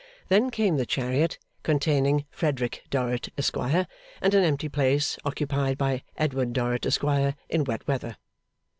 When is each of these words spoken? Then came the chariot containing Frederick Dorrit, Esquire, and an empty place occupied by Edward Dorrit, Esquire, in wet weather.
Then 0.29 0.49
came 0.49 0.77
the 0.77 0.85
chariot 0.87 1.37
containing 1.61 2.25
Frederick 2.31 2.85
Dorrit, 2.89 3.29
Esquire, 3.37 3.85
and 4.19 4.33
an 4.33 4.43
empty 4.43 4.67
place 4.67 5.19
occupied 5.23 5.77
by 5.77 6.01
Edward 6.17 6.53
Dorrit, 6.53 6.87
Esquire, 6.87 7.35
in 7.49 7.65
wet 7.65 7.87
weather. 7.87 8.17